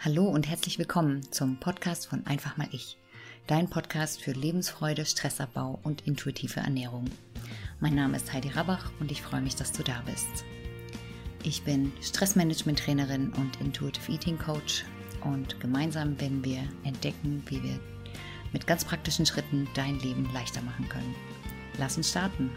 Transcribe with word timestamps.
Hallo 0.00 0.26
und 0.26 0.48
herzlich 0.48 0.78
willkommen 0.78 1.22
zum 1.32 1.56
Podcast 1.56 2.06
von 2.06 2.24
Einfach 2.24 2.56
mal 2.56 2.68
ich. 2.70 2.98
Dein 3.48 3.68
Podcast 3.68 4.22
für 4.22 4.30
Lebensfreude, 4.30 5.04
Stressabbau 5.04 5.80
und 5.82 6.06
intuitive 6.06 6.60
Ernährung. 6.60 7.06
Mein 7.80 7.96
Name 7.96 8.16
ist 8.16 8.32
Heidi 8.32 8.50
Rabach 8.50 8.92
und 9.00 9.10
ich 9.10 9.22
freue 9.22 9.40
mich, 9.40 9.56
dass 9.56 9.72
du 9.72 9.82
da 9.82 10.00
bist. 10.06 10.44
Ich 11.42 11.64
bin 11.64 11.92
Stressmanagement-Trainerin 12.00 13.32
und 13.32 13.60
Intuitive 13.60 14.12
Eating 14.12 14.38
Coach 14.38 14.84
und 15.24 15.58
gemeinsam 15.58 16.20
werden 16.20 16.44
wir 16.44 16.62
entdecken, 16.84 17.42
wie 17.46 17.60
wir 17.60 17.80
mit 18.52 18.68
ganz 18.68 18.84
praktischen 18.84 19.26
Schritten 19.26 19.66
dein 19.74 19.98
Leben 19.98 20.32
leichter 20.32 20.62
machen 20.62 20.88
können. 20.88 21.16
Lass 21.76 21.96
uns 21.96 22.10
starten. 22.10 22.52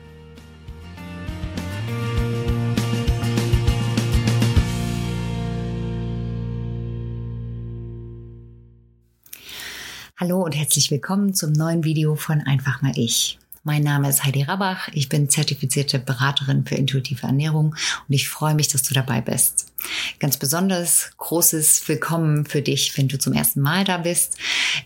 Hallo 10.21 10.43
und 10.43 10.55
herzlich 10.55 10.91
willkommen 10.91 11.33
zum 11.33 11.51
neuen 11.51 11.83
Video 11.83 12.15
von 12.15 12.41
Einfach 12.41 12.83
mal 12.83 12.91
ich. 12.95 13.39
Mein 13.63 13.81
Name 13.81 14.07
ist 14.07 14.23
Heidi 14.23 14.43
Rabach, 14.43 14.87
ich 14.93 15.09
bin 15.09 15.29
zertifizierte 15.29 15.97
Beraterin 15.97 16.63
für 16.63 16.75
intuitive 16.75 17.25
Ernährung 17.25 17.75
und 18.07 18.13
ich 18.13 18.29
freue 18.29 18.53
mich, 18.53 18.67
dass 18.67 18.83
du 18.83 18.93
dabei 18.93 19.21
bist. 19.21 19.73
Ganz 20.19 20.37
besonders 20.37 21.09
großes 21.17 21.87
Willkommen 21.87 22.45
für 22.45 22.61
dich, 22.61 22.95
wenn 22.99 23.07
du 23.07 23.17
zum 23.17 23.33
ersten 23.33 23.61
Mal 23.61 23.83
da 23.83 23.97
bist. 23.97 24.37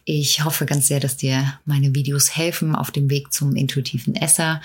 Ich 0.05 0.45
hoffe 0.45 0.66
ganz 0.66 0.88
sehr, 0.88 1.02
dass 1.02 1.17
dir 1.17 1.59
meine 1.66 1.94
Videos 1.94 2.38
helfen 2.38 2.73
auf 2.73 2.91
dem 2.91 3.09
Weg 3.09 3.33
zum 3.33 3.58
intuitiven 3.58 4.16
Esser 4.16 4.61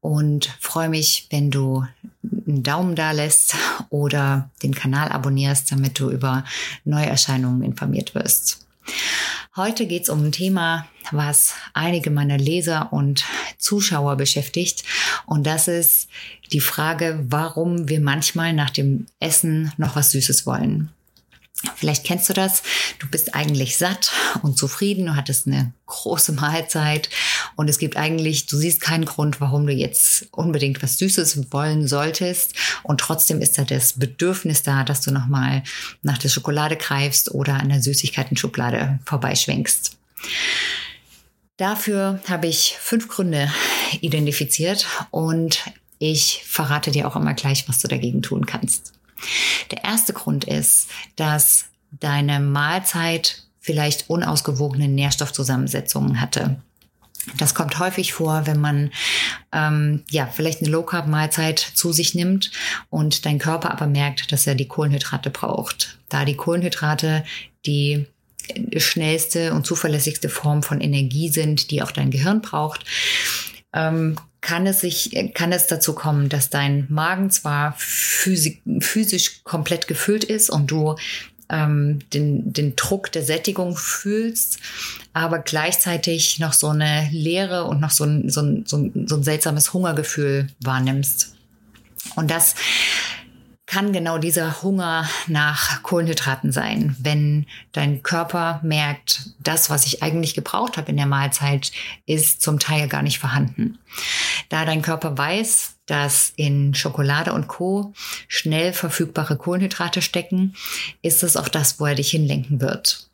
und 0.00 0.56
freue 0.58 0.88
mich, 0.88 1.26
wenn 1.28 1.50
du 1.50 1.84
einen 2.46 2.62
Daumen 2.62 2.96
da 2.96 3.10
lässt 3.10 3.56
oder 3.90 4.48
den 4.62 4.74
Kanal 4.74 5.10
abonnierst, 5.10 5.70
damit 5.70 6.00
du 6.00 6.08
über 6.08 6.44
Neuerscheinungen 6.86 7.62
informiert 7.62 8.14
wirst. 8.14 8.64
Heute 9.56 9.86
geht 9.86 10.02
es 10.02 10.08
um 10.08 10.24
ein 10.24 10.32
Thema, 10.32 10.88
was 11.12 11.54
einige 11.74 12.10
meiner 12.10 12.38
Leser 12.38 12.92
und 12.92 13.24
Zuschauer 13.56 14.16
beschäftigt. 14.16 14.82
Und 15.26 15.46
das 15.46 15.68
ist 15.68 16.08
die 16.50 16.58
Frage, 16.58 17.24
warum 17.28 17.88
wir 17.88 18.00
manchmal 18.00 18.52
nach 18.52 18.70
dem 18.70 19.06
Essen 19.20 19.72
noch 19.76 19.94
was 19.94 20.10
Süßes 20.10 20.44
wollen. 20.44 20.90
Vielleicht 21.76 22.04
kennst 22.04 22.28
du 22.28 22.32
das. 22.32 22.64
Du 22.98 23.08
bist 23.08 23.36
eigentlich 23.36 23.78
satt 23.78 24.10
und 24.42 24.58
zufrieden. 24.58 25.06
Du 25.06 25.14
hattest 25.14 25.46
eine 25.46 25.72
große 25.86 26.32
Mahlzeit 26.32 27.08
und 27.56 27.68
es 27.68 27.78
gibt 27.78 27.96
eigentlich, 27.96 28.46
du 28.46 28.56
siehst 28.56 28.80
keinen 28.80 29.04
Grund, 29.04 29.40
warum 29.40 29.66
du 29.66 29.72
jetzt 29.72 30.28
unbedingt 30.32 30.82
was 30.82 30.98
Süßes 30.98 31.52
wollen 31.52 31.86
solltest. 31.86 32.54
Und 32.82 33.00
trotzdem 33.00 33.40
ist 33.40 33.58
da 33.58 33.64
das 33.64 33.94
Bedürfnis 33.94 34.62
da, 34.62 34.84
dass 34.84 35.00
du 35.00 35.10
nochmal 35.10 35.62
nach 36.02 36.18
der 36.18 36.28
Schokolade 36.28 36.76
greifst 36.76 37.30
oder 37.32 37.54
an 37.54 37.68
der 37.68 37.82
Süßigkeiten-Schublade 37.82 38.98
vorbeischwenkst. 39.04 39.96
Dafür 41.56 42.20
habe 42.28 42.48
ich 42.48 42.76
fünf 42.80 43.08
Gründe 43.08 43.50
identifiziert 44.00 44.86
und 45.10 45.62
ich 45.98 46.42
verrate 46.44 46.90
dir 46.90 47.06
auch 47.06 47.16
immer 47.16 47.34
gleich, 47.34 47.68
was 47.68 47.78
du 47.78 47.88
dagegen 47.88 48.22
tun 48.22 48.46
kannst. 48.46 48.92
Der 49.70 49.84
erste 49.84 50.12
Grund 50.12 50.44
ist, 50.44 50.88
dass 51.16 51.66
deine 51.92 52.40
Mahlzeit 52.40 53.44
vielleicht 53.60 54.10
unausgewogene 54.10 54.88
Nährstoffzusammensetzungen 54.88 56.20
hatte. 56.20 56.56
Das 57.38 57.54
kommt 57.54 57.78
häufig 57.78 58.12
vor, 58.12 58.46
wenn 58.46 58.60
man 58.60 58.90
ähm, 59.52 60.02
ja 60.10 60.26
vielleicht 60.26 60.60
eine 60.60 60.70
Low 60.70 60.82
Carb 60.82 61.06
Mahlzeit 61.06 61.58
zu 61.58 61.92
sich 61.92 62.14
nimmt 62.14 62.50
und 62.90 63.24
dein 63.24 63.38
Körper 63.38 63.70
aber 63.70 63.86
merkt, 63.86 64.32
dass 64.32 64.46
er 64.46 64.54
die 64.54 64.68
Kohlenhydrate 64.68 65.30
braucht. 65.30 65.98
Da 66.08 66.24
die 66.24 66.36
Kohlenhydrate 66.36 67.24
die 67.66 68.06
schnellste 68.76 69.54
und 69.54 69.66
zuverlässigste 69.66 70.28
Form 70.28 70.62
von 70.62 70.80
Energie 70.80 71.30
sind, 71.30 71.70
die 71.70 71.82
auch 71.82 71.92
dein 71.92 72.10
Gehirn 72.10 72.42
braucht, 72.42 72.84
ähm, 73.72 74.16
kann 74.40 74.66
es 74.66 74.80
sich, 74.80 75.32
kann 75.32 75.52
es 75.52 75.68
dazu 75.68 75.94
kommen, 75.94 76.28
dass 76.28 76.50
dein 76.50 76.86
Magen 76.90 77.30
zwar 77.30 77.74
physisch, 77.78 78.58
physisch 78.80 79.42
komplett 79.42 79.88
gefüllt 79.88 80.22
ist 80.22 80.50
und 80.50 80.70
du 80.70 80.96
ähm, 81.48 82.00
den, 82.12 82.52
den 82.52 82.76
Druck 82.76 83.12
der 83.12 83.22
Sättigung 83.22 83.76
fühlst, 83.76 84.58
aber 85.12 85.38
gleichzeitig 85.38 86.38
noch 86.38 86.52
so 86.52 86.68
eine 86.68 87.08
Leere 87.12 87.64
und 87.64 87.80
noch 87.80 87.90
so 87.90 88.04
ein, 88.04 88.30
so 88.30 88.40
ein, 88.40 88.64
so 88.66 88.76
ein, 88.78 89.06
so 89.06 89.16
ein 89.16 89.22
seltsames 89.22 89.72
Hungergefühl 89.72 90.48
wahrnimmst. 90.60 91.34
Und 92.16 92.30
das 92.30 92.54
kann 93.66 93.92
genau 93.92 94.18
dieser 94.18 94.62
Hunger 94.62 95.08
nach 95.26 95.82
Kohlenhydraten 95.82 96.52
sein, 96.52 96.94
wenn 97.00 97.46
dein 97.72 98.02
Körper 98.02 98.60
merkt, 98.62 99.30
das, 99.40 99.70
was 99.70 99.86
ich 99.86 100.02
eigentlich 100.02 100.34
gebraucht 100.34 100.76
habe 100.76 100.90
in 100.90 100.96
der 100.96 101.06
Mahlzeit, 101.06 101.72
ist 102.06 102.42
zum 102.42 102.58
Teil 102.58 102.88
gar 102.88 103.02
nicht 103.02 103.18
vorhanden. 103.18 103.78
Da 104.50 104.64
dein 104.64 104.82
Körper 104.82 105.16
weiß, 105.16 105.73
dass 105.86 106.32
in 106.36 106.74
Schokolade 106.74 107.32
und 107.32 107.48
Co 107.48 107.92
schnell 108.28 108.72
verfügbare 108.72 109.36
Kohlenhydrate 109.36 110.02
stecken, 110.02 110.54
ist 111.02 111.22
es 111.22 111.36
auch 111.36 111.48
das, 111.48 111.80
wo 111.80 111.86
er 111.86 111.94
dich 111.94 112.10
hinlenken 112.10 112.60
wird. 112.60 113.08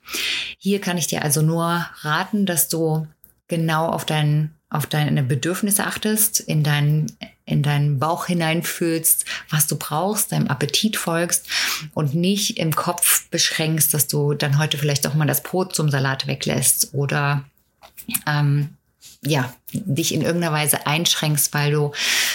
Hier 0.58 0.80
kann 0.80 0.98
ich 0.98 1.06
dir 1.06 1.22
also 1.22 1.42
nur 1.42 1.86
raten, 2.00 2.46
dass 2.46 2.68
du 2.68 3.06
genau 3.48 3.86
auf 3.86 4.04
dein, 4.04 4.54
auf 4.68 4.86
deine 4.86 5.22
Bedürfnisse 5.22 5.86
achtest, 5.86 6.40
in 6.40 6.62
deinen 6.62 7.06
in 7.50 7.62
deinen 7.62 7.98
Bauch 7.98 8.26
hineinfühlst, 8.26 9.24
was 9.50 9.66
du 9.66 9.76
brauchst, 9.76 10.32
deinem 10.32 10.46
Appetit 10.46 10.96
folgst 10.96 11.48
und 11.94 12.14
nicht 12.14 12.58
im 12.58 12.74
Kopf 12.74 13.28
beschränkst, 13.28 13.92
dass 13.92 14.06
du 14.06 14.34
dann 14.34 14.58
heute 14.58 14.78
vielleicht 14.78 15.06
auch 15.06 15.14
mal 15.14 15.26
das 15.26 15.42
Brot 15.42 15.74
zum 15.74 15.90
Salat 15.90 16.26
weglässt 16.26 16.94
oder 16.94 17.44
ähm, 18.26 18.76
ja, 19.22 19.52
dich 19.72 20.14
in 20.14 20.22
irgendeiner 20.22 20.54
Weise 20.54 20.86
einschränkst, 20.86 21.52
weil 21.52 21.72
du 21.72 21.92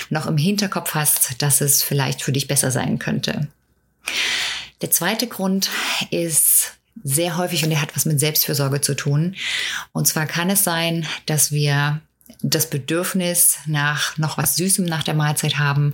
noch 0.10 0.28
im 0.28 0.38
Hinterkopf 0.38 0.94
hast, 0.94 1.42
dass 1.42 1.62
es 1.62 1.82
vielleicht 1.82 2.22
für 2.22 2.32
dich 2.32 2.48
besser 2.48 2.72
sein 2.72 3.00
könnte. 3.00 3.48
Der 4.82 4.92
zweite 4.92 5.28
Grund 5.28 5.70
ist 6.12 6.74
sehr 7.04 7.38
häufig 7.38 7.64
und 7.64 7.72
der 7.72 7.82
hat 7.82 7.96
was 7.96 8.06
mit 8.06 8.20
Selbstfürsorge 8.20 8.82
zu 8.82 8.96
tun. 8.96 9.36
Und 9.92 10.08
zwar 10.08 10.28
kann 10.28 10.50
es 10.50 10.64
sein, 10.64 11.08
dass 11.26 11.52
wir 11.52 12.02
das 12.42 12.70
Bedürfnis 12.70 13.58
nach 13.66 14.18
noch 14.18 14.38
was 14.38 14.56
Süßem 14.56 14.86
nach 14.86 15.04
der 15.04 15.14
Mahlzeit 15.14 15.58
haben, 15.58 15.92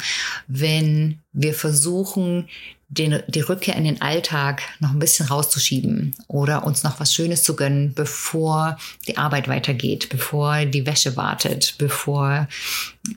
wenn 0.48 1.20
wir 1.34 1.54
versuchen, 1.54 2.48
den, 2.92 3.24
die 3.28 3.40
Rückkehr 3.40 3.78
in 3.78 3.86
den 3.86 4.02
Alltag 4.02 4.64
noch 4.82 4.92
ein 4.92 5.00
bisschen 5.00 5.28
rauszuschieben 5.28 6.14
oder 6.28 6.66
uns 6.66 6.84
noch 6.84 7.00
was 7.00 7.14
Schönes 7.14 7.42
zu 7.44 7.56
gönnen, 7.56 7.94
bevor 7.94 8.78
die 9.08 9.18
Arbeit 9.18 9.48
weitergeht, 9.48 10.10
bevor 10.10 10.66
die 10.66 10.86
Wäsche 10.86 11.16
wartet, 11.16 11.76
bevor 11.78 12.50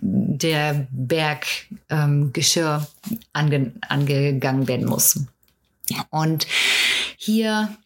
der 0.00 0.86
Berg 0.92 1.46
ähm, 1.91 2.32
Geschirr 2.32 2.86
ange, 3.32 3.72
angegangen 3.88 4.69
werden 4.69 4.86
muss. 4.86 5.19
Und 6.10 6.46
hier 7.16 7.76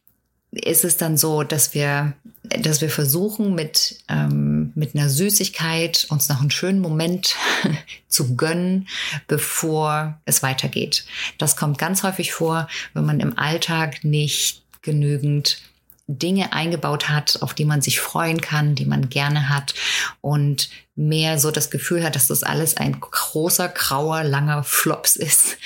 ist 0.51 0.85
es 0.85 0.99
dann 0.99 1.17
so, 1.17 1.43
dass 1.43 1.73
wir, 1.73 2.13
dass 2.49 2.81
wir 2.81 2.91
versuchen, 2.91 3.55
mit, 3.55 3.99
ähm, 4.09 4.73
mit 4.75 4.95
einer 4.95 5.09
Süßigkeit 5.09 6.07
uns 6.11 6.29
noch 6.29 6.41
einen 6.41 6.51
schönen 6.51 6.81
Moment 6.81 7.37
zu 8.09 8.37
gönnen, 8.37 8.89
bevor 9.27 10.21
es 10.25 10.43
weitergeht. 10.43 11.05
Das 11.39 11.57
kommt 11.57 11.79
ganz 11.79 12.03
häufig 12.03 12.33
vor, 12.33 12.69
wenn 12.95 13.05
man 13.05 13.21
im 13.21 13.39
Alltag 13.39 14.05
nicht 14.05 14.63
genügend 14.83 15.61
Dinge 16.09 16.55
eingebaut 16.55 17.11
hat, 17.11 17.43
auf 17.43 17.53
die 17.53 17.67
man 17.67 17.83
sich 17.83 18.01
freuen 18.01 18.41
kann, 18.41 18.75
die 18.75 18.87
man 18.87 19.11
gerne 19.11 19.51
hat 19.51 19.75
und 20.23 20.71
mehr 20.97 21.39
so 21.39 21.51
das 21.51 21.71
Gefühl 21.71 22.03
hat, 22.03 22.17
dass 22.17 22.29
das 22.29 22.43
alles 22.43 22.79
ein 22.79 22.99
großer, 22.99 23.69
grauer, 23.69 24.25
langer 24.25 24.65
Flops 24.65 25.17
ist, 25.17 25.59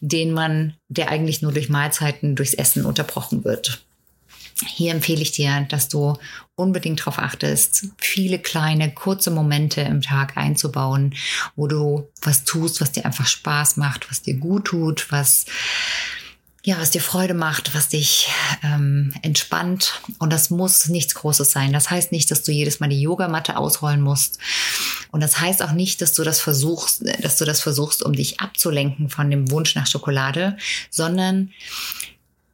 den 0.00 0.32
man, 0.32 0.74
der 0.88 1.10
eigentlich 1.10 1.42
nur 1.42 1.52
durch 1.52 1.68
Mahlzeiten, 1.68 2.34
durchs 2.34 2.54
Essen 2.54 2.84
unterbrochen 2.84 3.44
wird. 3.44 3.84
Hier 4.66 4.92
empfehle 4.92 5.22
ich 5.22 5.32
dir, 5.32 5.66
dass 5.68 5.88
du 5.88 6.16
unbedingt 6.56 7.00
darauf 7.00 7.18
achtest, 7.18 7.86
viele 7.98 8.40
kleine, 8.40 8.92
kurze 8.92 9.30
Momente 9.30 9.82
im 9.82 10.02
Tag 10.02 10.36
einzubauen, 10.36 11.14
wo 11.54 11.68
du 11.68 12.08
was 12.22 12.44
tust, 12.44 12.80
was 12.80 12.92
dir 12.92 13.04
einfach 13.04 13.26
Spaß 13.26 13.76
macht, 13.76 14.10
was 14.10 14.22
dir 14.22 14.34
gut 14.34 14.66
tut, 14.66 15.12
was 15.12 15.46
ja, 16.64 16.78
was 16.78 16.90
dir 16.90 17.00
Freude 17.00 17.34
macht, 17.34 17.74
was 17.74 17.88
dich 17.88 18.28
ähm, 18.62 19.14
entspannt. 19.22 20.02
Und 20.18 20.32
das 20.32 20.50
muss 20.50 20.88
nichts 20.88 21.14
Großes 21.14 21.50
sein. 21.50 21.72
Das 21.72 21.88
heißt 21.88 22.12
nicht, 22.12 22.30
dass 22.30 22.42
du 22.42 22.52
jedes 22.52 22.78
Mal 22.78 22.88
die 22.88 23.00
Yogamatte 23.00 23.56
ausrollen 23.56 24.02
musst. 24.02 24.38
Und 25.10 25.22
das 25.22 25.40
heißt 25.40 25.62
auch 25.62 25.72
nicht, 25.72 26.02
dass 26.02 26.12
du 26.12 26.24
das 26.24 26.40
versuchst, 26.40 27.04
dass 27.22 27.36
du 27.36 27.46
das 27.46 27.62
versuchst, 27.62 28.02
um 28.02 28.12
dich 28.12 28.40
abzulenken 28.40 29.08
von 29.08 29.30
dem 29.30 29.50
Wunsch 29.50 29.76
nach 29.76 29.86
Schokolade, 29.86 30.58
sondern 30.90 31.52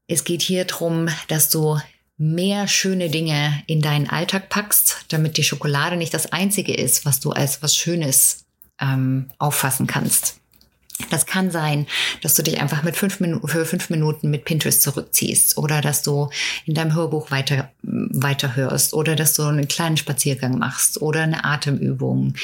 es 0.06 0.22
geht 0.22 0.42
hier 0.42 0.64
darum, 0.64 1.08
dass 1.26 1.48
du 1.48 1.80
mehr 2.16 2.68
schöne 2.68 3.10
Dinge 3.10 3.62
in 3.66 3.80
deinen 3.80 4.08
Alltag 4.08 4.48
packst, 4.48 5.06
damit 5.08 5.36
die 5.36 5.44
Schokolade 5.44 5.96
nicht 5.96 6.14
das 6.14 6.32
Einzige 6.32 6.74
ist, 6.74 7.04
was 7.04 7.20
du 7.20 7.30
als 7.30 7.62
was 7.62 7.76
Schönes 7.76 8.44
ähm, 8.80 9.30
auffassen 9.38 9.86
kannst. 9.86 10.40
Das 11.10 11.26
kann 11.26 11.50
sein, 11.50 11.88
dass 12.22 12.36
du 12.36 12.42
dich 12.44 12.60
einfach 12.60 12.84
mit 12.84 12.96
fünf 12.96 13.16
für 13.16 13.66
fünf 13.66 13.90
Minuten 13.90 14.30
mit 14.30 14.44
Pinterest 14.44 14.80
zurückziehst 14.80 15.58
oder 15.58 15.80
dass 15.80 16.02
du 16.02 16.30
in 16.66 16.74
deinem 16.74 16.94
Hörbuch 16.94 17.32
weiter, 17.32 17.72
weiter 17.82 18.54
hörst 18.54 18.94
oder 18.94 19.16
dass 19.16 19.34
du 19.34 19.42
einen 19.42 19.66
kleinen 19.66 19.96
Spaziergang 19.96 20.56
machst 20.56 21.02
oder 21.02 21.22
eine 21.22 21.44
Atemübung, 21.44 22.34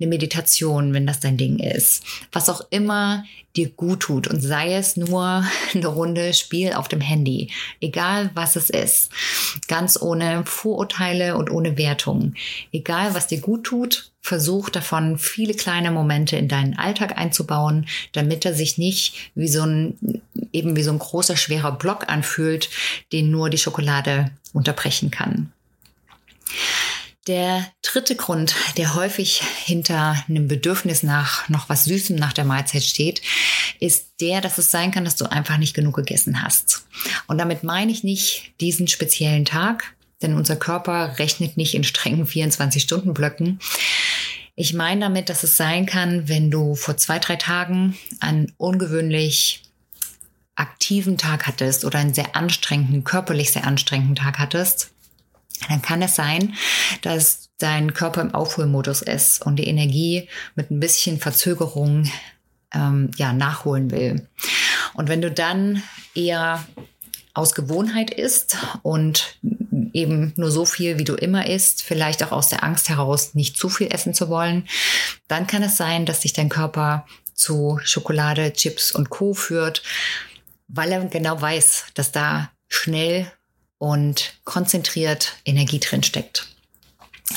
eine 0.00 0.08
Meditation, 0.08 0.92
wenn 0.92 1.06
das 1.06 1.20
dein 1.20 1.36
Ding 1.36 1.60
ist. 1.60 2.04
Was 2.32 2.48
auch 2.48 2.62
immer 2.70 3.24
dir 3.56 3.70
gut 3.70 4.00
tut. 4.00 4.26
Und 4.26 4.40
sei 4.40 4.74
es 4.74 4.96
nur 4.96 5.44
eine 5.74 5.86
Runde 5.86 6.34
Spiel 6.34 6.72
auf 6.72 6.88
dem 6.88 7.00
Handy, 7.00 7.50
egal 7.80 8.30
was 8.34 8.56
es 8.56 8.70
ist, 8.70 9.10
ganz 9.68 10.00
ohne 10.00 10.44
Vorurteile 10.44 11.36
und 11.36 11.50
ohne 11.50 11.76
Wertung, 11.78 12.34
egal 12.72 13.14
was 13.14 13.26
dir 13.26 13.40
gut 13.40 13.64
tut, 13.64 14.10
versuch 14.20 14.70
davon 14.70 15.18
viele 15.18 15.52
kleine 15.54 15.90
Momente 15.90 16.36
in 16.36 16.48
deinen 16.48 16.78
Alltag 16.78 17.18
einzubauen, 17.18 17.86
damit 18.12 18.46
er 18.46 18.54
sich 18.54 18.78
nicht 18.78 19.30
wie 19.34 19.48
so 19.48 19.62
ein, 19.62 20.22
eben 20.52 20.76
wie 20.76 20.82
so 20.82 20.92
ein 20.92 20.98
großer, 20.98 21.36
schwerer 21.36 21.72
Block 21.72 22.08
anfühlt, 22.08 22.70
den 23.12 23.30
nur 23.30 23.50
die 23.50 23.58
Schokolade 23.58 24.30
unterbrechen 24.54 25.10
kann. 25.10 25.52
Der 27.26 27.66
dritte 27.80 28.16
Grund, 28.16 28.54
der 28.76 28.94
häufig 28.94 29.40
hinter 29.64 30.22
einem 30.28 30.46
Bedürfnis 30.46 31.02
nach 31.02 31.48
noch 31.48 31.70
was 31.70 31.84
Süßem 31.84 32.16
nach 32.16 32.34
der 32.34 32.44
Mahlzeit 32.44 32.84
steht, 32.84 33.22
ist 33.80 34.08
der, 34.20 34.42
dass 34.42 34.58
es 34.58 34.70
sein 34.70 34.90
kann, 34.90 35.06
dass 35.06 35.16
du 35.16 35.24
einfach 35.24 35.56
nicht 35.56 35.72
genug 35.72 35.96
gegessen 35.96 36.42
hast. 36.42 36.86
Und 37.26 37.38
damit 37.38 37.64
meine 37.64 37.90
ich 37.90 38.04
nicht 38.04 38.52
diesen 38.60 38.88
speziellen 38.88 39.46
Tag, 39.46 39.94
denn 40.20 40.34
unser 40.34 40.56
Körper 40.56 41.18
rechnet 41.18 41.56
nicht 41.56 41.74
in 41.74 41.84
strengen 41.84 42.26
24-Stunden-Blöcken. 42.26 43.58
Ich 44.54 44.74
meine 44.74 45.00
damit, 45.00 45.30
dass 45.30 45.44
es 45.44 45.56
sein 45.56 45.86
kann, 45.86 46.28
wenn 46.28 46.50
du 46.50 46.74
vor 46.74 46.98
zwei, 46.98 47.18
drei 47.18 47.36
Tagen 47.36 47.96
einen 48.20 48.52
ungewöhnlich 48.58 49.62
aktiven 50.56 51.16
Tag 51.16 51.46
hattest 51.46 51.84
oder 51.86 51.98
einen 51.98 52.14
sehr 52.14 52.36
anstrengenden, 52.36 53.02
körperlich 53.02 53.50
sehr 53.50 53.66
anstrengenden 53.66 54.14
Tag 54.14 54.38
hattest, 54.38 54.90
dann 55.68 55.82
kann 55.82 56.02
es 56.02 56.14
sein, 56.14 56.54
dass 57.02 57.50
dein 57.58 57.94
Körper 57.94 58.20
im 58.20 58.34
Aufholmodus 58.34 59.02
ist 59.02 59.44
und 59.44 59.56
die 59.56 59.66
Energie 59.68 60.28
mit 60.54 60.70
ein 60.70 60.80
bisschen 60.80 61.18
Verzögerung 61.18 62.10
ähm, 62.72 63.10
ja, 63.16 63.32
nachholen 63.32 63.90
will. 63.90 64.28
Und 64.94 65.08
wenn 65.08 65.22
du 65.22 65.30
dann 65.30 65.82
eher 66.14 66.64
aus 67.32 67.54
Gewohnheit 67.54 68.10
isst 68.10 68.56
und 68.82 69.38
eben 69.92 70.32
nur 70.36 70.50
so 70.50 70.64
viel, 70.64 70.98
wie 70.98 71.04
du 71.04 71.14
immer 71.14 71.46
isst, 71.46 71.82
vielleicht 71.82 72.22
auch 72.22 72.32
aus 72.32 72.48
der 72.48 72.62
Angst 72.62 72.88
heraus, 72.88 73.34
nicht 73.34 73.56
zu 73.56 73.68
viel 73.68 73.92
essen 73.92 74.14
zu 74.14 74.28
wollen, 74.28 74.68
dann 75.26 75.46
kann 75.46 75.62
es 75.62 75.76
sein, 75.76 76.06
dass 76.06 76.22
sich 76.22 76.32
dein 76.32 76.48
Körper 76.48 77.06
zu 77.34 77.80
Schokolade, 77.82 78.52
Chips 78.52 78.92
und 78.92 79.10
Co 79.10 79.34
führt, 79.34 79.82
weil 80.68 80.92
er 80.92 81.04
genau 81.06 81.40
weiß, 81.40 81.86
dass 81.94 82.12
da 82.12 82.50
schnell 82.68 83.30
und 83.84 84.32
konzentriert 84.44 85.34
Energie 85.44 85.78
drin 85.78 86.02
steckt. 86.02 86.48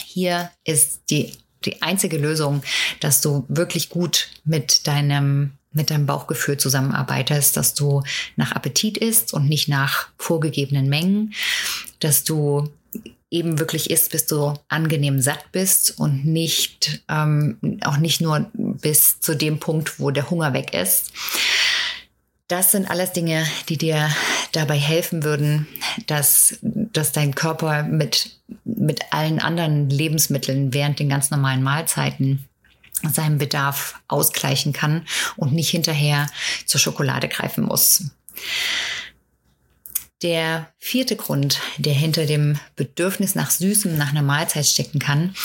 Hier 0.05 0.49
ist 0.63 1.01
die, 1.09 1.33
die 1.65 1.81
einzige 1.81 2.17
Lösung, 2.17 2.63
dass 3.01 3.19
du 3.19 3.43
wirklich 3.49 3.89
gut 3.89 4.29
mit 4.45 4.87
deinem 4.87 5.51
mit 5.73 5.91
deinem 5.91 6.05
Bauchgefühl 6.05 6.57
zusammenarbeitest, 6.57 7.57
dass 7.57 7.73
du 7.73 8.01
nach 8.37 8.53
Appetit 8.53 8.97
isst 8.97 9.33
und 9.33 9.47
nicht 9.47 9.67
nach 9.67 10.07
vorgegebenen 10.17 10.87
Mengen, 10.87 11.33
dass 11.99 12.23
du 12.23 12.71
eben 13.29 13.59
wirklich 13.59 13.91
isst, 13.91 14.11
bis 14.11 14.25
du 14.25 14.53
angenehm 14.69 15.21
satt 15.21 15.51
bist 15.51 15.99
und 15.99 16.25
nicht 16.25 17.03
ähm, 17.09 17.59
auch 17.83 17.97
nicht 17.97 18.21
nur 18.21 18.49
bis 18.55 19.19
zu 19.19 19.35
dem 19.35 19.59
Punkt, 19.59 19.99
wo 19.99 20.09
der 20.09 20.31
Hunger 20.31 20.53
weg 20.53 20.73
ist. 20.73 21.11
Das 22.47 22.71
sind 22.71 22.89
alles 22.89 23.11
Dinge, 23.11 23.45
die 23.67 23.77
dir 23.77 24.09
dabei 24.51 24.77
helfen 24.77 25.23
würden, 25.23 25.67
dass, 26.07 26.57
dass 26.61 27.11
dein 27.11 27.35
Körper 27.35 27.83
mit, 27.83 28.39
mit 28.63 29.01
allen 29.11 29.39
anderen 29.39 29.89
Lebensmitteln 29.89 30.73
während 30.73 30.99
den 30.99 31.09
ganz 31.09 31.31
normalen 31.31 31.63
Mahlzeiten 31.63 32.45
seinen 33.03 33.37
Bedarf 33.37 33.99
ausgleichen 34.07 34.73
kann 34.73 35.05
und 35.35 35.53
nicht 35.53 35.69
hinterher 35.69 36.27
zur 36.65 36.79
Schokolade 36.79 37.27
greifen 37.27 37.63
muss. 37.63 38.05
Der 40.23 40.73
vierte 40.79 41.15
Grund, 41.15 41.59
der 41.77 41.93
hinter 41.93 42.25
dem 42.25 42.59
Bedürfnis 42.75 43.35
nach 43.35 43.51
Süßem 43.51 43.95
nach 43.97 44.09
einer 44.09 44.23
Mahlzeit 44.23 44.65
stecken 44.65 44.97
kann, 44.97 45.35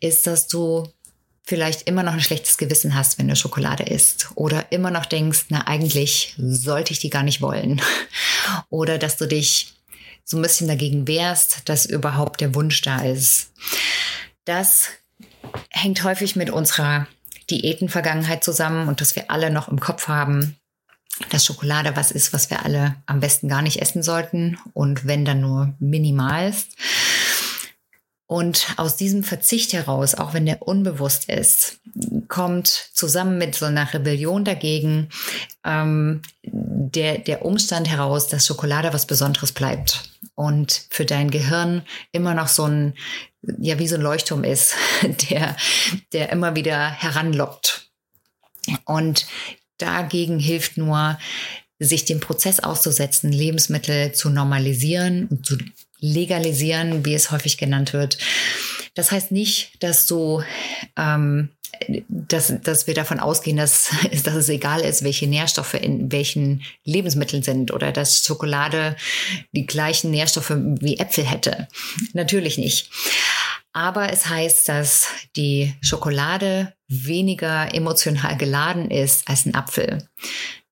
ist, 0.00 0.26
dass 0.26 0.48
du 0.48 0.86
vielleicht 1.48 1.88
immer 1.88 2.02
noch 2.02 2.12
ein 2.12 2.20
schlechtes 2.20 2.58
Gewissen 2.58 2.94
hast, 2.94 3.18
wenn 3.18 3.26
du 3.26 3.34
Schokolade 3.34 3.84
isst 3.84 4.28
oder 4.34 4.70
immer 4.70 4.90
noch 4.90 5.06
denkst, 5.06 5.46
na 5.48 5.66
eigentlich 5.66 6.34
sollte 6.36 6.92
ich 6.92 6.98
die 6.98 7.08
gar 7.08 7.22
nicht 7.22 7.40
wollen 7.40 7.80
oder 8.68 8.98
dass 8.98 9.16
du 9.16 9.26
dich 9.26 9.72
so 10.24 10.36
ein 10.36 10.42
bisschen 10.42 10.68
dagegen 10.68 11.08
wehrst, 11.08 11.62
dass 11.64 11.86
überhaupt 11.86 12.42
der 12.42 12.54
Wunsch 12.54 12.82
da 12.82 13.00
ist. 13.00 13.52
Das 14.44 14.90
hängt 15.70 16.04
häufig 16.04 16.36
mit 16.36 16.50
unserer 16.50 17.06
Diätenvergangenheit 17.48 18.44
zusammen 18.44 18.86
und 18.86 19.00
dass 19.00 19.16
wir 19.16 19.30
alle 19.30 19.50
noch 19.50 19.68
im 19.68 19.80
Kopf 19.80 20.06
haben, 20.06 20.58
dass 21.30 21.46
Schokolade 21.46 21.96
was 21.96 22.10
ist, 22.10 22.34
was 22.34 22.50
wir 22.50 22.62
alle 22.62 22.96
am 23.06 23.20
besten 23.20 23.48
gar 23.48 23.62
nicht 23.62 23.80
essen 23.80 24.02
sollten 24.02 24.58
und 24.74 25.06
wenn 25.06 25.24
dann 25.24 25.40
nur 25.40 25.74
minimal 25.78 26.50
ist. 26.50 26.76
Und 28.28 28.74
aus 28.76 28.96
diesem 28.96 29.24
Verzicht 29.24 29.72
heraus, 29.72 30.14
auch 30.14 30.34
wenn 30.34 30.44
der 30.44 30.60
unbewusst 30.60 31.30
ist, 31.30 31.80
kommt 32.28 32.68
zusammen 32.92 33.38
mit 33.38 33.54
so 33.54 33.64
einer 33.64 33.92
Rebellion 33.94 34.44
dagegen 34.44 35.08
ähm, 35.64 36.20
der, 36.42 37.18
der 37.20 37.42
Umstand 37.42 37.88
heraus, 37.88 38.28
dass 38.28 38.46
Schokolade 38.46 38.92
was 38.92 39.06
Besonderes 39.06 39.52
bleibt 39.52 40.10
und 40.34 40.84
für 40.90 41.06
dein 41.06 41.30
Gehirn 41.30 41.82
immer 42.12 42.34
noch 42.34 42.48
so 42.48 42.64
ein, 42.64 42.92
ja, 43.58 43.78
wie 43.78 43.88
so 43.88 43.94
ein 43.94 44.02
Leuchtturm 44.02 44.44
ist, 44.44 44.74
der, 45.30 45.56
der 46.12 46.30
immer 46.30 46.54
wieder 46.54 46.90
heranlockt. 46.90 47.90
Und 48.84 49.26
dagegen 49.78 50.38
hilft 50.38 50.76
nur, 50.76 51.18
sich 51.78 52.04
dem 52.04 52.20
Prozess 52.20 52.60
auszusetzen, 52.60 53.32
Lebensmittel 53.32 54.12
zu 54.12 54.30
normalisieren 54.30 55.28
und 55.28 55.46
zu 55.46 55.56
legalisieren, 56.00 57.04
wie 57.04 57.14
es 57.14 57.30
häufig 57.30 57.58
genannt 57.58 57.92
wird. 57.92 58.18
Das 58.94 59.12
heißt 59.12 59.32
nicht, 59.32 59.82
dass 59.82 60.06
du 60.06 60.42
ähm, 60.96 61.50
dass, 62.08 62.52
dass 62.62 62.86
wir 62.86 62.94
davon 62.94 63.20
ausgehen, 63.20 63.56
dass, 63.56 63.90
dass 64.24 64.34
es 64.34 64.48
egal 64.48 64.80
ist, 64.80 65.04
welche 65.04 65.26
Nährstoffe 65.26 65.74
in 65.74 66.10
welchen 66.12 66.62
Lebensmitteln 66.84 67.42
sind 67.42 67.72
oder 67.72 67.92
dass 67.92 68.24
Schokolade 68.24 68.96
die 69.52 69.66
gleichen 69.66 70.10
Nährstoffe 70.10 70.52
wie 70.56 70.98
Äpfel 70.98 71.24
hätte. 71.24 71.68
Natürlich 72.12 72.58
nicht. 72.58 72.90
Aber 73.72 74.12
es 74.12 74.26
heißt, 74.26 74.68
dass 74.68 75.08
die 75.36 75.74
Schokolade 75.80 76.74
weniger 76.88 77.72
emotional 77.74 78.36
geladen 78.36 78.90
ist 78.90 79.28
als 79.28 79.46
ein 79.46 79.54
Apfel. 79.54 80.08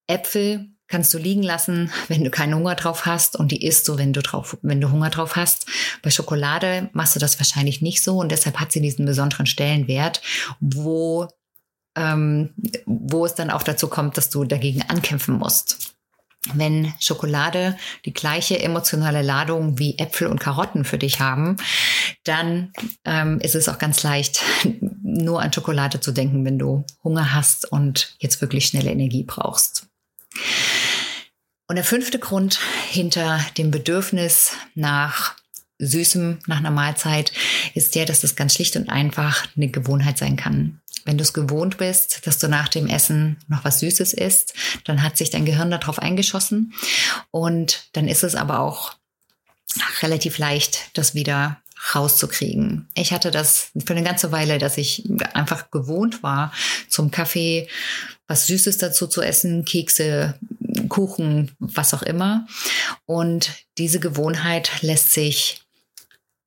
Äpfel 0.09 0.69
kannst 0.89 1.13
du 1.13 1.19
liegen 1.19 1.43
lassen, 1.43 1.91
wenn 2.09 2.25
du 2.25 2.31
keinen 2.31 2.55
Hunger 2.55 2.75
drauf 2.75 3.07
hast 3.07 3.37
und 3.37 3.51
die 3.51 3.65
isst 3.65 3.89
du, 3.89 3.99
wenn 3.99 4.13
du 4.13 4.23
drauf, 4.23 4.57
wenn 4.63 4.81
du 4.81 4.91
Hunger 4.91 5.11
drauf 5.11 5.37
hast. 5.37 5.67
Bei 6.03 6.11
Schokolade 6.11 6.91
machst 6.93 7.17
du 7.17 7.21
das 7.21 7.39
wahrscheinlich 7.39 7.83
nicht 7.83 8.03
so 8.03 8.19
und 8.19 8.31
deshalb 8.31 8.61
hat 8.61 8.73
sie 8.73 8.81
diesen 8.81 9.07
besonderen 9.07 9.47
Stellenwert, 9.47 10.23
wo 10.61 11.29
ähm, 11.97 12.51
wo 12.85 13.25
es 13.25 13.35
dann 13.35 13.51
auch 13.51 13.63
dazu 13.63 13.89
kommt, 13.89 14.17
dass 14.17 14.31
du 14.31 14.45
dagegen 14.45 14.83
ankämpfen 14.83 15.35
musst. 15.35 15.95
Wenn 16.55 16.95
Schokolade 17.01 17.77
die 18.05 18.13
gleiche 18.13 18.61
emotionale 18.61 19.23
Ladung 19.23 19.79
wie 19.81 19.99
Äpfel 19.99 20.29
und 20.29 20.39
Karotten 20.39 20.85
für 20.85 20.99
dich 20.99 21.19
haben, 21.19 21.57
dann 22.23 22.73
ähm, 23.05 23.41
ist 23.41 23.57
es 23.57 23.69
auch 23.69 23.79
ganz 23.79 24.05
leicht, 24.05 24.43
nur 25.03 25.43
an 25.43 25.53
Schokolade 25.53 25.99
zu 25.99 26.13
denken, 26.13 26.45
wenn 26.45 26.59
du 26.59 26.85
Hunger 27.03 27.35
hast 27.35 27.71
und 27.73 28.15
jetzt 28.19 28.41
wirklich 28.41 28.67
schnelle 28.67 28.93
Energie 28.93 29.25
brauchst. 29.25 29.89
Und 31.69 31.77
der 31.77 31.85
fünfte 31.85 32.19
Grund 32.19 32.61
hinter 32.91 33.45
dem 33.59 33.71
Bedürfnis 33.71 34.53
nach 34.75 35.35
Süßem 35.79 36.39
nach 36.47 36.59
einer 36.59 36.71
Mahlzeit 36.71 37.33
ist 37.75 37.95
der, 37.95 38.07
dass 38.07 38.21
das 38.21 38.37
ganz 38.37 38.55
schlicht 38.55 38.77
und 38.77 38.89
einfach 38.89 39.47
eine 39.57 39.69
Gewohnheit 39.69 40.17
sein 40.17 40.37
kann. 40.37 40.81
Wenn 41.05 41.19
du 41.19 41.23
es 41.23 41.33
gewohnt 41.33 41.77
bist, 41.77 42.27
dass 42.27 42.39
du 42.39 42.49
nach 42.49 42.69
dem 42.69 42.89
Essen 42.89 43.37
noch 43.49 43.65
was 43.65 43.81
Süßes 43.81 44.15
isst, 44.15 44.55
dann 44.85 45.03
hat 45.03 45.17
sich 45.17 45.31
dein 45.31 45.45
Gehirn 45.45 45.71
darauf 45.71 45.99
eingeschossen 45.99 46.73
und 47.31 47.89
dann 47.93 48.09
ist 48.09 48.25
es 48.25 48.35
aber 48.35 48.61
auch 48.61 48.95
relativ 50.03 50.39
leicht, 50.39 50.91
das 50.95 51.15
wieder 51.15 51.61
rauszukriegen. 51.95 52.89
Ich 52.95 53.13
hatte 53.13 53.31
das 53.31 53.71
für 53.85 53.93
eine 53.93 54.03
ganze 54.03 54.33
Weile, 54.33 54.59
dass 54.59 54.79
ich 54.79 55.09
einfach 55.35 55.71
gewohnt 55.71 56.23
war, 56.23 56.53
zum 56.89 57.11
Kaffee 57.11 57.69
was 58.27 58.47
Süßes 58.47 58.79
dazu 58.79 59.07
zu 59.07 59.23
essen, 59.23 59.65
Kekse, 59.65 60.39
Kuchen, 60.89 61.53
was 61.59 61.95
auch 61.95 62.03
immer. 62.03 62.47
Und 63.07 63.51
diese 63.79 64.01
Gewohnheit 64.01 64.83
lässt 64.83 65.13
sich 65.13 65.63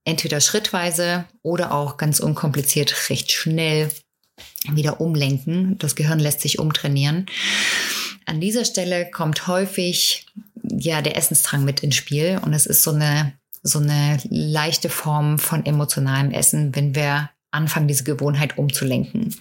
entweder 0.06 0.42
schrittweise 0.42 1.26
oder 1.42 1.74
auch 1.74 1.98
ganz 1.98 2.20
unkompliziert 2.20 3.10
recht 3.10 3.32
schnell 3.32 3.90
wieder 4.72 5.02
umlenken. 5.02 5.78
Das 5.78 5.96
Gehirn 5.96 6.20
lässt 6.20 6.42
sich 6.42 6.60
umtrainieren. 6.60 7.26
An 8.26 8.42
dieser 8.42 8.66
Stelle 8.66 9.10
kommt 9.10 9.48
häufig 9.48 10.26
ja 10.64 11.02
der 11.02 11.18
Essensdrang 11.18 11.64
mit 11.64 11.82
ins 11.82 11.96
Spiel 11.96 12.40
und 12.44 12.54
es 12.54 12.66
ist 12.66 12.84
so 12.84 12.92
eine 12.92 13.34
so 13.62 13.80
eine 13.80 14.20
leichte 14.30 14.90
Form 14.90 15.38
von 15.38 15.66
emotionalem 15.66 16.32
Essen, 16.32 16.74
wenn 16.76 16.96
wir 16.96 17.30
anfangen, 17.52 17.88
diese 17.88 18.06
Gewohnheit 18.06 18.58
umzulenken. 18.58 19.36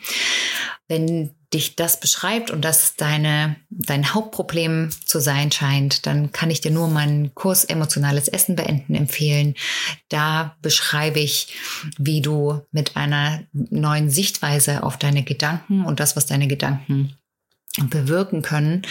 Wenn 0.89 1.31
dich 1.55 1.77
das 1.77 1.99
beschreibt 1.99 2.51
und 2.51 2.63
das 2.63 2.97
deine, 2.97 3.57
dein 3.71 4.13
Hauptproblem 4.13 4.91
zu 5.07 5.19
sein 5.19 5.51
scheint, 5.51 6.07
dann 6.07 6.31
kann 6.33 6.51
ich 6.51 6.61
dir 6.61 6.71
nur 6.71 6.89
meinen 6.89 7.35
Kurs 7.35 7.65
Emotionales 7.65 8.29
Essen 8.29 8.55
beenden 8.55 8.95
empfehlen. 8.95 9.55
Da 10.09 10.57
beschreibe 10.61 11.21
ich, 11.21 11.55
wie 11.97 12.21
du 12.21 12.61
mit 12.71 12.97
einer 12.97 13.45
neuen 13.53 14.11
Sichtweise 14.11 14.83
auf 14.83 14.99
deine 14.99 15.23
Gedanken 15.23 15.85
und 15.85 16.01
das, 16.01 16.17
was 16.17 16.27
deine 16.27 16.49
Gedanken 16.49 17.17
bewirken 17.89 18.43
können, 18.43 18.83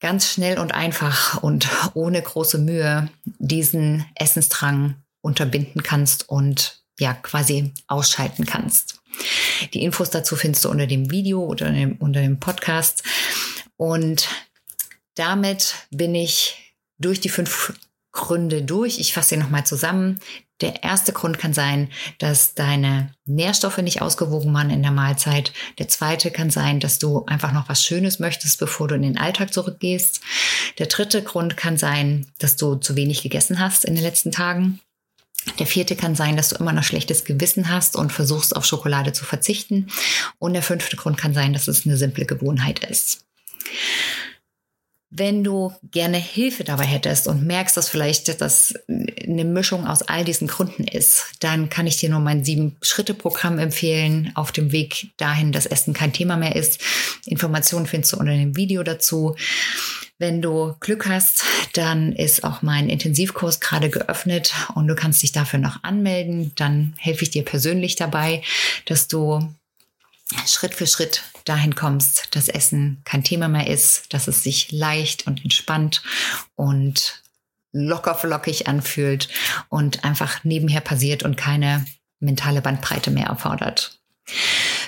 ganz 0.00 0.30
schnell 0.30 0.58
und 0.58 0.74
einfach 0.74 1.42
und 1.42 1.68
ohne 1.94 2.22
große 2.22 2.58
Mühe 2.58 3.08
diesen 3.24 4.04
Essensdrang 4.14 4.96
unterbinden 5.20 5.82
kannst 5.82 6.28
und 6.28 6.77
ja 6.98 7.14
quasi 7.14 7.72
ausschalten 7.86 8.46
kannst. 8.46 9.00
Die 9.72 9.82
Infos 9.82 10.10
dazu 10.10 10.36
findest 10.36 10.64
du 10.64 10.70
unter 10.70 10.86
dem 10.86 11.10
Video 11.10 11.42
oder 11.44 11.66
unter 11.98 12.20
dem 12.20 12.38
Podcast. 12.38 13.02
Und 13.76 14.28
damit 15.14 15.74
bin 15.90 16.14
ich 16.14 16.74
durch 16.98 17.20
die 17.20 17.28
fünf 17.28 17.74
Gründe 18.12 18.62
durch. 18.62 18.98
Ich 18.98 19.12
fasse 19.12 19.30
sie 19.30 19.36
nochmal 19.36 19.64
zusammen. 19.64 20.20
Der 20.60 20.82
erste 20.82 21.12
Grund 21.12 21.38
kann 21.38 21.54
sein, 21.54 21.88
dass 22.18 22.54
deine 22.54 23.14
Nährstoffe 23.26 23.78
nicht 23.78 24.02
ausgewogen 24.02 24.52
waren 24.52 24.70
in 24.70 24.82
der 24.82 24.90
Mahlzeit. 24.90 25.52
Der 25.78 25.86
zweite 25.86 26.32
kann 26.32 26.50
sein, 26.50 26.80
dass 26.80 26.98
du 26.98 27.24
einfach 27.26 27.52
noch 27.52 27.68
was 27.68 27.84
Schönes 27.84 28.18
möchtest, 28.18 28.58
bevor 28.58 28.88
du 28.88 28.96
in 28.96 29.02
den 29.02 29.18
Alltag 29.18 29.52
zurückgehst. 29.52 30.20
Der 30.78 30.86
dritte 30.86 31.22
Grund 31.22 31.56
kann 31.56 31.76
sein, 31.76 32.26
dass 32.38 32.56
du 32.56 32.74
zu 32.74 32.96
wenig 32.96 33.22
gegessen 33.22 33.60
hast 33.60 33.84
in 33.84 33.94
den 33.94 34.02
letzten 34.02 34.32
Tagen. 34.32 34.80
Der 35.58 35.66
vierte 35.66 35.96
kann 35.96 36.14
sein, 36.14 36.36
dass 36.36 36.50
du 36.50 36.56
immer 36.56 36.72
noch 36.72 36.84
schlechtes 36.84 37.24
Gewissen 37.24 37.70
hast 37.70 37.96
und 37.96 38.12
versuchst 38.12 38.54
auf 38.54 38.64
Schokolade 38.64 39.12
zu 39.12 39.24
verzichten. 39.24 39.88
Und 40.38 40.52
der 40.52 40.62
fünfte 40.62 40.96
Grund 40.96 41.16
kann 41.16 41.34
sein, 41.34 41.52
dass 41.52 41.68
es 41.68 41.86
eine 41.86 41.96
simple 41.96 42.26
Gewohnheit 42.26 42.80
ist. 42.84 43.24
Wenn 45.10 45.42
du 45.42 45.72
gerne 45.90 46.18
Hilfe 46.18 46.64
dabei 46.64 46.84
hättest 46.84 47.28
und 47.28 47.46
merkst, 47.46 47.78
dass 47.78 47.88
vielleicht 47.88 48.42
das 48.42 48.74
eine 48.88 49.46
Mischung 49.46 49.86
aus 49.86 50.02
all 50.02 50.22
diesen 50.22 50.48
Gründen 50.48 50.84
ist, 50.84 51.24
dann 51.40 51.70
kann 51.70 51.86
ich 51.86 51.96
dir 51.96 52.10
nur 52.10 52.20
mein 52.20 52.44
Sieben-Schritte-Programm 52.44 53.58
empfehlen, 53.58 54.32
auf 54.34 54.52
dem 54.52 54.70
Weg 54.70 55.12
dahin, 55.16 55.50
dass 55.50 55.64
Essen 55.64 55.94
kein 55.94 56.12
Thema 56.12 56.36
mehr 56.36 56.56
ist. 56.56 56.82
Informationen 57.24 57.86
findest 57.86 58.12
du 58.12 58.18
unter 58.18 58.32
dem 58.32 58.54
Video 58.54 58.82
dazu. 58.82 59.34
Wenn 60.18 60.42
du 60.42 60.74
Glück 60.80 61.08
hast, 61.08 61.42
dann 61.72 62.12
ist 62.12 62.44
auch 62.44 62.60
mein 62.60 62.90
Intensivkurs 62.90 63.60
gerade 63.60 63.88
geöffnet 63.88 64.52
und 64.74 64.88
du 64.88 64.94
kannst 64.94 65.22
dich 65.22 65.32
dafür 65.32 65.58
noch 65.58 65.84
anmelden. 65.84 66.52
Dann 66.56 66.92
helfe 66.98 67.22
ich 67.22 67.30
dir 67.30 67.44
persönlich 67.44 67.96
dabei, 67.96 68.42
dass 68.84 69.08
du 69.08 69.54
Schritt 70.46 70.74
für 70.74 70.86
Schritt 70.86 71.22
dahin 71.48 71.74
kommst, 71.74 72.34
dass 72.34 72.48
Essen 72.48 73.00
kein 73.04 73.24
Thema 73.24 73.48
mehr 73.48 73.66
ist, 73.66 74.12
dass 74.12 74.28
es 74.28 74.42
sich 74.42 74.72
leicht 74.72 75.26
und 75.26 75.42
entspannt 75.42 76.02
und 76.56 77.22
locker 77.72 78.14
flockig 78.14 78.66
anfühlt 78.66 79.28
und 79.68 80.04
einfach 80.04 80.44
nebenher 80.44 80.80
passiert 80.80 81.22
und 81.22 81.36
keine 81.36 81.84
mentale 82.20 82.62
Bandbreite 82.62 83.10
mehr 83.10 83.26
erfordert. 83.26 83.98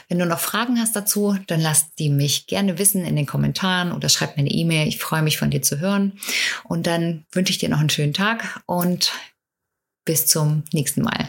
Wenn 0.09 0.19
du 0.19 0.27
noch 0.27 0.41
Fragen 0.41 0.81
hast 0.81 0.97
dazu, 0.97 1.39
dann 1.47 1.61
lass 1.61 1.95
die 1.95 2.11
mich 2.11 2.49
gerne 2.49 2.79
wissen 2.79 3.05
in 3.05 3.15
den 3.15 3.27
Kommentaren 3.27 3.93
oder 3.93 4.09
schreib 4.09 4.37
mir 4.37 4.41
eine 4.41 4.51
E-Mail. 4.51 4.89
Ich 4.89 4.99
freue 4.99 5.23
mich 5.23 5.39
von 5.39 5.51
dir 5.51 5.63
zu 5.63 5.79
hören. 5.79 6.19
Und 6.65 6.89
dann 6.89 7.27
wünsche 7.31 7.53
ich 7.53 7.59
dir 7.59 7.69
noch 7.69 7.79
einen 7.79 7.91
schönen 7.91 8.13
Tag 8.13 8.61
und 8.67 9.13
bis 10.05 10.27
zum 10.27 10.65
nächsten 10.73 11.03
Mal. 11.03 11.29